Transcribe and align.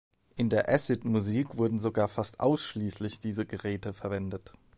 In 0.35 0.49
der 0.49 0.67
Acid-Musik 0.67 1.57
wurden 1.59 1.79
sogar 1.79 2.07
fast 2.07 2.39
ausschließlich 2.39 3.19
diese 3.19 3.45
Geräte 3.45 3.93
verwendet. 3.93 4.51